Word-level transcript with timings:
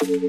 Tu 0.00 0.06
sais, 0.06 0.20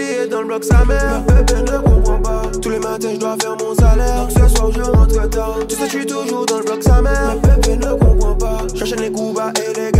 est 0.00 0.28
dans 0.28 0.42
le 0.42 0.46
bloc 0.46 0.62
sa 0.62 0.84
mère. 0.84 1.22
Bébé 1.26 1.62
ne 1.62 1.78
comprend 1.78 2.20
pas. 2.20 2.42
Tous 2.62 2.70
les 2.70 2.78
matins, 2.78 3.08
je 3.12 3.18
dois 3.18 3.36
faire 3.40 3.56
mon 3.56 3.74
salaire. 3.74 4.20
Donc 4.20 4.30
ce 4.30 4.54
soir, 4.54 4.70
je 4.70 4.82
rentre 4.82 5.30
tard. 5.30 5.58
Tu 5.68 5.74
sais, 5.74 5.86
je 5.86 5.90
suis 5.90 6.06
toujours 6.06 6.46
dans 6.46 6.58
le 6.58 6.64
bloc 6.64 6.80
sa 6.80 7.02
mère. 7.02 7.34
Bébé 7.42 7.76
ne 7.76 7.92
comprend 7.94 8.36
pas. 8.36 8.58
J'enchaîne 8.72 9.00
les 9.00 9.10
coups 9.10 9.34
bas 9.34 9.52
et 9.56 9.80
les 9.80 9.97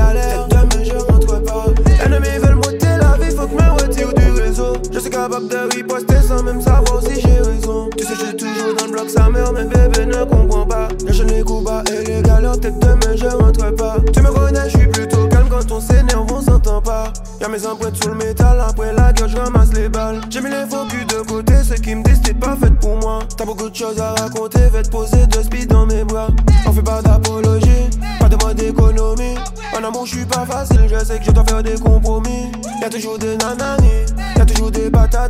suis 5.09 5.17
capable 5.17 5.49
de 5.49 5.75
riposter 5.75 6.23
sans 6.27 6.43
même 6.43 6.61
savoir 6.61 7.03
si 7.03 7.21
j'ai 7.21 7.41
raison. 7.41 7.89
Tu 7.97 8.05
sais, 8.05 8.15
je 8.15 8.27
suis 8.27 8.37
toujours 8.37 8.75
dans 8.79 8.87
le 8.87 8.93
bloc 8.93 9.09
sa 9.09 9.29
mère. 9.31 9.53
Mais 9.53 9.65
bébé 9.65 10.07
ne 10.07 10.25
comprend 10.25 10.67
pas. 10.67 10.89
J'enchaîne 11.07 11.29
les 11.29 11.43
coups 11.43 11.65
bas 11.65 11.83
et 11.91 12.05
les 12.05 12.23
galères. 12.23 12.53
Peut-être 12.53 12.79
demain, 12.79 13.17
je 13.17 13.27
rentre 13.27 13.75
pas. 13.75 13.97
Tu 14.13 14.21
me 14.21 14.31
connais, 14.31 14.69
je 14.69 14.79
suis 14.79 14.89
plutôt 14.89 15.27
calme 15.29 15.49
quand 15.49 15.73
on 15.73 15.81
s'énerve, 15.81 16.27
on 16.31 16.43
s'entend 16.43 16.83
pas. 16.83 17.13
Y'a 17.41 17.49
mes 17.49 17.67
empreintes 17.67 17.97
sous 18.03 18.11
le 18.11 18.17
métal, 18.17 18.61
après 18.61 18.93
la 18.93 19.13
gueule, 19.13 19.31
je 19.31 19.37
ramasse 19.37 19.73
les 19.73 19.89
balles. 19.89 20.21
J'ai 20.29 20.41
mis 20.41 20.51
les 20.51 20.67
faux 20.69 20.85
culs 20.89 21.07
de 21.07 21.27
côté, 21.27 21.55
ce 21.63 21.75
qui 21.75 21.95
me 21.95 22.03
disent, 22.03 22.21
pas 22.39 22.57
faite 22.57 22.79
pour 22.81 22.97
moi. 22.97 23.21
T'as 23.37 23.45
beaucoup 23.45 23.71
de 23.71 23.75
choses 23.75 23.99
à 24.01 24.15
raconter, 24.15 24.61
vais 24.73 24.83
te 24.83 24.91
poser 24.91 25.27
deux 25.29 25.43
speed 25.43 25.69
dans 25.69 25.87
mes 25.87 26.05
bras. 26.05 26.29
On 26.67 26.73
fait 26.73 26.83
pas 26.83 27.01
d'apologie, 27.01 27.89
pas 28.21 28.29
de 28.29 28.37
mode 28.45 28.57
d'économie. 28.57 29.37
En 29.75 29.85
amour, 29.85 30.07
je 30.07 30.17
suis 30.17 30.25
pas 30.25 30.45
facile, 30.45 30.89
je 30.89 31.05
sais 31.05 31.19
que 31.19 31.25
je 31.25 31.31
dois 31.31 31.45
faire 31.45 31.63
des 31.63 31.79
compromis. 31.79 32.53
Y'a 32.83 32.91
toujours 32.91 33.19
des 33.19 33.37
nanani, 33.37 34.07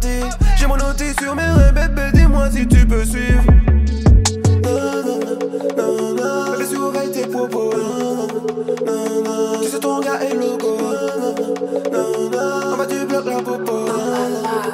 J'ai 0.00 0.66
mon 0.66 0.76
outil 0.76 1.12
sur 1.20 1.34
mes 1.34 1.42
reins, 1.42 1.72
bébé, 1.72 2.02
dis-moi 2.14 2.48
si 2.52 2.66
tu 2.68 2.86
peux 2.86 3.04
suivre. 3.04 3.42
Bébé, 5.76 6.66
surveille 6.70 7.10
tes 7.10 7.26
propos. 7.26 7.70
Tu 9.62 9.68
sais, 9.68 9.80
ton 9.80 10.00
gars 10.00 10.20
est 10.20 10.34
loco. 10.34 10.78
En 12.72 12.76
bas 12.76 12.86
du 12.86 13.06
bloc, 13.06 13.24
la 13.26 13.42
popo. 13.42 13.86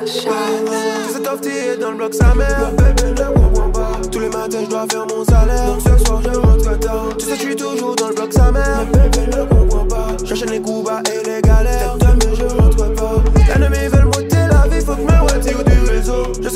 Tu 0.05 0.13
sais, 0.13 1.21
Tofty 1.23 1.49
est 1.49 1.79
dans 1.79 1.93
le 1.93 1.97
bloc, 1.97 2.13
sa 2.15 2.35
mère. 2.35 2.71
Bébé 2.77 3.15
ne 3.19 3.25
comprend 3.33 3.71
pas. 3.71 3.93
Tous 4.13 4.21
les 4.21 4.29
matins, 4.29 4.59
je 4.63 4.69
dois 4.69 4.87
faire 4.91 5.07
mon 5.07 5.25
salaire. 5.25 5.67
Donc 5.67 5.81
ce 5.81 6.05
soir, 6.05 6.21
je 6.23 6.39
rentre 6.39 6.79
tard. 6.81 7.09
Tu 7.19 7.25
sais, 7.25 7.37
je 7.37 7.41
suis 7.41 7.57
toujours 7.57 7.97
dans 7.97 8.09
le 8.09 8.15
bloc, 8.15 8.33
sa 8.33 8.53
mère. 8.53 8.87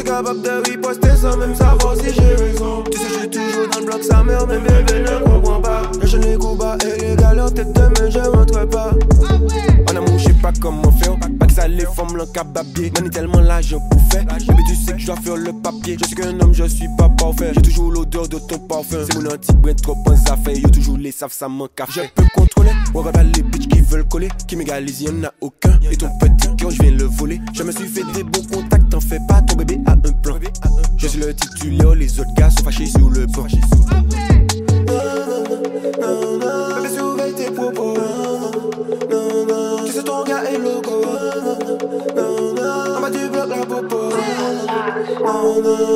Capable 0.09 0.41
de 0.41 0.71
riposter 0.71 1.17
sans 1.21 1.37
même 1.37 1.55
savoir 1.55 1.95
si 1.97 2.15
j'ai 2.15 2.35
raison. 2.35 2.83
Tu 2.91 2.99
sais, 2.99 3.05
je 3.09 3.19
suis 3.19 3.29
toujours 3.29 3.69
dans 3.71 3.81
le 3.81 3.87
bloc, 3.87 4.03
sa 4.03 4.25
mère. 4.25 4.47
Mais 4.47 4.59
bébé 4.59 5.03
ne 5.03 5.25
comprend 5.25 5.61
pas. 5.61 5.83
J'enchaîne 6.01 6.23
les 6.23 6.37
coups 6.37 6.59
bas 6.59 6.77
et 6.85 7.01
les 7.01 7.17
galères. 7.17 7.53
Peut-être 7.53 7.73
demain, 7.73 8.11
je 8.11 8.19
rentre 8.19 8.69
pas. 8.69 8.91
En 9.91 9.97
amour, 9.97 10.19
je 10.19 10.25
sais 10.25 10.33
pas 10.35 10.53
comment 10.61 10.91
faire. 10.93 11.17
Pas 11.39 11.47
que 11.47 11.53
ça 11.53 11.69
les 11.69 11.85
formes 11.85 12.17
l'encababier. 12.17 12.91
Donne 12.91 13.11
tellement 13.11 13.41
l'argent 13.41 13.81
pour 13.91 14.01
faire. 14.11 14.25
Bébé, 14.25 14.63
tu 14.67 14.75
sais 14.77 14.93
que 14.93 14.99
je 14.99 15.07
dois 15.07 15.17
faire 15.17 15.37
le 15.37 15.53
papier. 15.53 15.99
Je 16.01 16.09
sais 16.09 16.15
qu'un 16.15 16.41
homme, 16.41 16.55
je 16.55 16.65
suis 16.65 16.89
pas 16.97 17.11
parfait. 17.11 17.53
J'ai 17.55 17.63
toujours 17.63 17.93
l'odeur 17.93 18.29
de 18.29 18.39
ton 18.39 18.59
parfum. 18.61 18.99
C'est 19.07 19.19
mon 19.19 19.27
anti-brin 19.27 19.75
trop 19.75 19.97
en 20.07 20.13
affaires. 20.13 20.57
Yo, 20.57 20.71
toujours 20.71 20.97
les 20.97 21.13
savent, 21.13 21.33
ça 21.33 21.49
manque. 21.49 21.71
Je 21.91 22.01
peux 22.15 22.25
contrôler. 22.35 22.71
Pas 22.95 23.23
les 23.23 23.43
bitches 23.43 23.69
qui 23.69 23.81
veulent 23.83 24.09
coller. 24.09 24.29
Qui 24.47 24.57
m'égalisent, 24.57 25.03
y'en 25.03 25.25
a 25.25 25.33
aucun. 25.41 25.79
Et 25.91 25.97
ton 25.97 26.09
petit 26.19 26.57
cœur, 26.57 26.71
je 26.71 26.83
viens 26.83 26.93
le 26.93 27.05
voler. 27.05 27.41
Je 27.53 27.63
me 27.63 27.73
suis 27.73 27.87
fait 27.87 28.05
des 28.15 28.23
beaux 28.23 28.43
contacts, 28.53 28.89
t'en 28.89 29.01
fais 29.01 29.21
pas. 29.29 29.43
Ton 29.43 29.57
bébé 29.57 29.81
a 29.87 29.97
le 31.19 31.35
titulaire, 31.35 31.95
les 31.95 32.21
autres 32.21 32.33
gars 32.35 32.51
sont 32.51 32.63
fâchés 32.65 32.87
sur 32.87 33.11
le 33.11 33.27
banc. 33.27 33.47
Bébé, 36.79 36.89
surveille. 36.95 37.35
Tu 39.87 39.93
sais, 39.93 40.03
ton 40.03 40.25
gars 40.25 40.43
est 40.45 40.59
loco. 40.59 41.03
En 42.97 43.01
bas 43.01 43.11
du 43.11 43.29
bloc, 43.29 43.49
la 43.49 43.57
popo. 43.67 44.11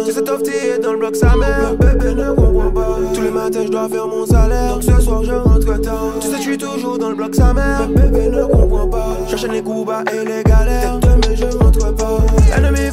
Tu 0.06 0.12
sais, 0.12 0.22
Tofty 0.22 0.50
est 0.50 0.78
dans 0.78 0.92
le 0.92 0.98
bloc, 0.98 1.16
sa 1.16 1.36
mère. 1.36 1.74
Bébé 1.78 2.14
ne 2.14 2.32
comprend 2.32 2.70
pas. 2.70 2.98
Tous 3.14 3.22
les 3.22 3.30
matins, 3.30 3.62
je 3.64 3.70
dois 3.70 3.88
faire 3.88 4.06
mon 4.08 4.26
salaire. 4.26 4.74
Donc 4.74 4.82
ce 4.82 5.00
soir, 5.00 5.22
je 5.22 5.32
rentre 5.32 5.80
tard. 5.80 6.14
Tu 6.20 6.28
sais, 6.28 6.36
je 6.36 6.42
suis 6.42 6.58
toujours 6.58 6.98
dans 6.98 7.10
le 7.10 7.14
bloc, 7.14 7.34
sa 7.34 7.52
mère. 7.52 7.88
Bébé 7.88 8.28
ne 8.28 8.44
comprend 8.44 8.88
pas. 8.88 9.16
J'enchaîne 9.28 9.52
les 9.52 9.62
coups 9.62 9.86
bas 9.86 10.02
et 10.12 10.24
les 10.24 10.42
galères. 10.42 10.98
Demain, 11.00 11.34
je 11.34 11.56
rentre 11.56 11.94
pas. 11.94 12.18
Ennemis 12.56 12.90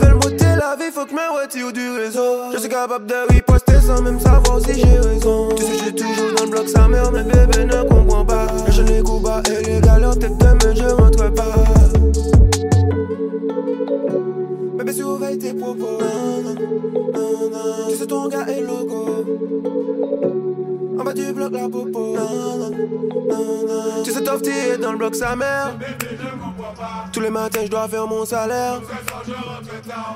la 0.59 0.75
vie, 0.75 0.91
faut 0.91 1.05
que 1.05 1.13
me 1.13 1.41
retire 1.41 1.71
du 1.71 1.89
réseau. 1.91 2.51
Je 2.53 2.57
suis 2.57 2.69
capable 2.69 3.05
de 3.05 3.15
riposter 3.29 3.79
sans 3.79 4.01
même 4.01 4.19
savoir 4.19 4.59
si 4.59 4.73
j'ai 4.79 4.99
raison. 4.99 5.49
Tu 5.55 5.63
sais, 5.63 5.73
je 5.73 5.83
suis 5.85 5.95
toujours 5.95 6.33
dans 6.35 6.43
le 6.43 6.49
bloc, 6.49 6.67
sa 6.67 6.87
mère. 6.87 7.11
Mais 7.11 7.23
bébé 7.23 7.65
ne 7.65 7.83
comprend 7.83 8.25
pas. 8.25 8.47
J'enchaîne 8.65 8.87
les 8.87 9.01
coups 9.01 9.23
bas 9.23 9.41
et 9.49 9.63
les 9.63 9.79
galères. 9.79 10.11
Peut-être 10.11 10.37
demain, 10.37 10.75
je 10.75 10.83
rentre 10.83 11.33
pas. 11.33 11.55
Bébé 14.77 14.93
surveille 14.93 15.37
tes 15.37 15.53
propos 15.53 15.99
Tu 17.89 17.95
sais 17.95 18.07
ton 18.07 18.27
gars 18.27 18.47
est 18.47 18.61
loco 18.61 19.25
En 20.97 21.03
bas 21.03 21.13
du 21.13 21.33
bloc 21.33 21.51
la 21.51 21.69
popo 21.69 22.15
Tu 24.03 24.11
sais 24.11 24.23
Tofty 24.23 24.49
est 24.51 24.77
dans 24.77 24.93
le 24.93 24.97
bloc 24.97 25.15
sa 25.15 25.35
mère 25.35 25.77
Tous 27.11 27.19
les 27.19 27.29
matins 27.29 27.61
je 27.63 27.69
dois 27.69 27.87
faire 27.87 28.07
mon 28.07 28.25
salaire 28.25 28.81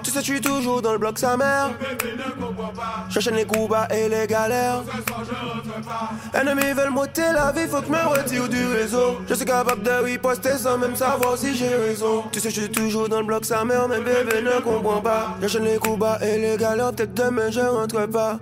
Tu 0.03 0.11
sais 0.11 0.19
je 0.19 0.25
suis 0.25 0.41
toujours 0.41 0.81
dans 0.81 0.93
le 0.93 0.97
bloc 0.97 1.17
sa 1.17 1.37
mère 1.37 1.71
J'enchaîne 3.09 3.35
les 3.35 3.45
coups 3.45 3.69
bas 3.69 3.87
et 3.89 4.09
les 4.09 4.27
galères 4.27 4.83
Ennemis 6.33 6.73
veulent 6.73 6.89
m'ôter 6.89 7.31
la 7.33 7.51
vie, 7.51 7.67
faut 7.67 7.81
que 7.81 7.89
me 7.89 8.07
retire 8.07 8.47
du 8.49 8.65
réseau. 8.65 9.19
Je 9.27 9.33
suis 9.33 9.45
capable 9.45 9.83
de 9.83 9.91
riposter 9.91 10.57
sans 10.57 10.77
même 10.77 10.95
savoir 10.95 11.37
si 11.37 11.55
j'ai 11.55 11.75
raison. 11.75 12.23
Tu 12.31 12.39
sais, 12.39 12.49
je 12.49 12.61
suis 12.61 12.71
toujours 12.71 13.07
dans 13.07 13.19
le 13.19 13.25
bloc, 13.25 13.45
sa 13.45 13.63
mère, 13.63 13.87
mais 13.87 13.99
bébé 13.99 14.41
ne 14.41 14.61
comprend 14.61 15.01
pas. 15.01 15.35
J'enchaîne 15.41 15.65
les 15.65 15.77
coups 15.77 15.99
bas 15.99 16.17
et 16.21 16.37
les 16.37 16.57
galères, 16.57 16.91
peut-être 16.93 17.13
demain 17.13 17.51
je 17.51 17.59
rentre 17.59 18.05
pas. 18.07 18.39